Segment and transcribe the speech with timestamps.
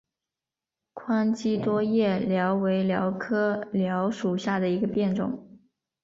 [0.95, 5.59] 宽基多叶蓼为蓼科蓼属下的一个变种。